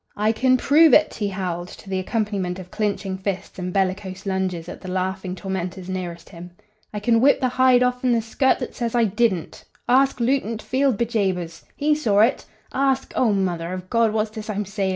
[0.17, 4.67] "I can prove ut," he howled, to the accompaniment of clinching fists and bellicose lunges
[4.67, 6.53] at the laughing tormentors nearest him.
[6.91, 9.63] "I can whip the hide off'n the scut that says I didn't.
[9.87, 11.65] Ask Lootn't Field, bejabers!
[11.75, 12.47] He saw it.
[12.73, 14.11] Ask Oh, Mother of God!
[14.11, 14.89] what's this I'm sayin'?"